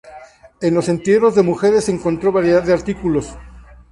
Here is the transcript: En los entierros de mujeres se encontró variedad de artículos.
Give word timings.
En 0.61 0.73
los 0.73 0.89
entierros 0.89 1.35
de 1.35 1.43
mujeres 1.43 1.83
se 1.85 1.91
encontró 1.91 2.31
variedad 2.31 2.63
de 2.63 2.73
artículos. 2.73 3.37